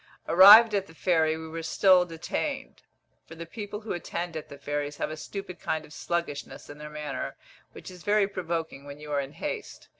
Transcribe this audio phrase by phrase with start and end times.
[0.27, 2.81] Arrived at the ferry, we were still detained,
[3.27, 6.79] for the people who attend at the ferries have a stupid kind of sluggishness in
[6.79, 7.35] their manner,
[7.73, 9.89] which is very provoking when you are in haste.